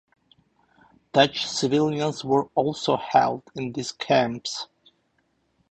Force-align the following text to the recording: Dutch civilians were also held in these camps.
Dutch 1.13 1.45
civilians 1.47 2.25
were 2.25 2.45
also 2.55 2.97
held 2.97 3.43
in 3.53 3.71
these 3.71 3.91
camps. 3.91 4.65